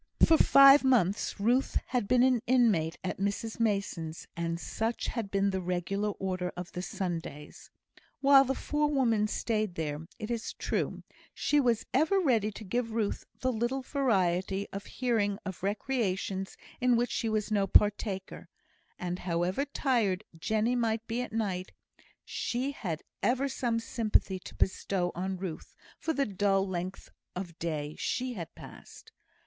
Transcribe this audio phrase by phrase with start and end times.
[0.25, 5.51] For five months Ruth had been an inmate at Mrs Mason's, and such had been
[5.51, 7.69] the regular order of the Sundays.
[8.19, 11.03] While the forewoman stayed there, it is true,
[11.35, 16.95] she was ever ready to give Ruth the little variety of hearing of recreations in
[16.95, 18.49] which she was no partaker;
[18.97, 21.73] and however tired Jenny might be at night,
[22.25, 27.95] she had ever some sympathy to bestow on Ruth for the dull length of day
[27.99, 29.11] she had passed.